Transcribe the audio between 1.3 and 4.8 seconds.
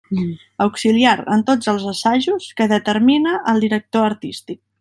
en tots els assajos que determine el director artístic.